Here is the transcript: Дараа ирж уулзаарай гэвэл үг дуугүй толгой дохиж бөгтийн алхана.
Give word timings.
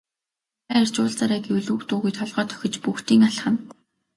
Дараа 0.67 0.81
ирж 0.83 0.95
уулзаарай 0.99 1.39
гэвэл 1.43 1.69
үг 1.73 1.81
дуугүй 1.87 2.11
толгой 2.19 2.45
дохиж 2.49 2.73
бөгтийн 2.83 3.23
алхана. 3.29 3.59